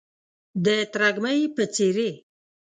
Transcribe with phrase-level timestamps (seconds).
[0.63, 2.11] د ترږمۍ په څیرې،